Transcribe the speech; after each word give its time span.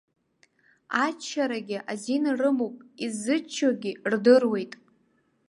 Аччарагь 1.03 1.75
азин 1.91 2.25
рымоуп, 2.39 2.75
иззыччогьы 3.03 3.91
рдыруеит. 4.11 4.73